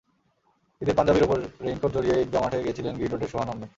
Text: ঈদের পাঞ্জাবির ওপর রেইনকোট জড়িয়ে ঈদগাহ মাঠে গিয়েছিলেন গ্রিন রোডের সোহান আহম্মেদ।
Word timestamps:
ঈদের 0.81 0.95
পাঞ্জাবির 0.97 1.23
ওপর 1.23 1.37
রেইনকোট 1.65 1.91
জড়িয়ে 1.95 2.15
ঈদগাহ 2.23 2.41
মাঠে 2.43 2.63
গিয়েছিলেন 2.65 2.93
গ্রিন 2.97 3.11
রোডের 3.11 3.31
সোহান 3.31 3.49
আহম্মেদ। 3.49 3.69